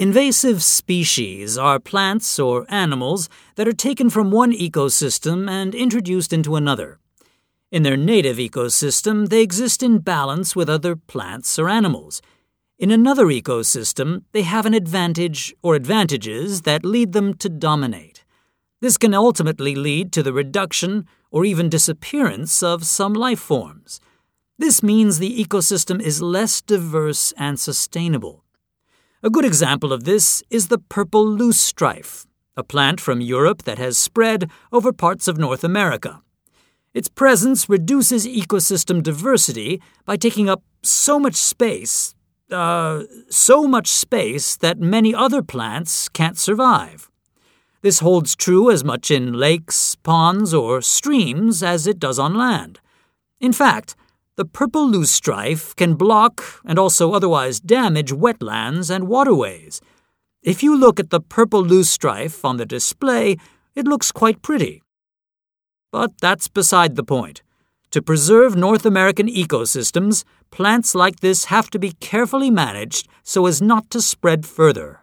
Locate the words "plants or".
1.78-2.64, 10.96-11.68